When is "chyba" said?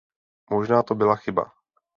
1.15-1.51